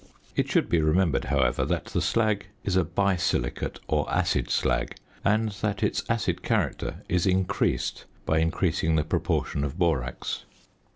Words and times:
It 0.35 0.49
should 0.49 0.67
be 0.67 0.81
remembered, 0.81 1.25
however, 1.25 1.63
that 1.65 1.85
the 1.85 2.01
slag 2.01 2.47
is 2.63 2.75
a 2.75 2.83
bi 2.83 3.17
silicate 3.17 3.79
or 3.87 4.11
acid 4.11 4.49
slag, 4.49 4.95
and 5.23 5.51
that 5.61 5.83
its 5.83 6.01
acid 6.09 6.41
character 6.41 7.03
is 7.07 7.27
increased 7.27 8.05
by 8.25 8.39
increasing 8.39 8.95
the 8.95 9.03
proportion 9.03 9.63
of 9.63 9.77
borax. 9.77 10.45